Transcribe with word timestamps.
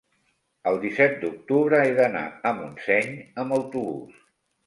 el 0.69 0.77
disset 0.85 1.17
d'octubre 1.25 1.81
he 1.81 1.91
d'anar 2.01 2.25
a 2.51 2.55
Montseny 2.61 3.13
amb 3.43 3.57
autobús. 3.59 4.19